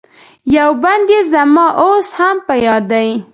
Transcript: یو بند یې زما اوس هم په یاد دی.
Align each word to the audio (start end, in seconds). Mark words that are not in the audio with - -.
یو 0.57 0.71
بند 0.83 1.05
یې 1.13 1.21
زما 1.33 1.65
اوس 1.83 2.07
هم 2.19 2.35
په 2.47 2.53
یاد 2.65 2.83
دی. 2.91 3.09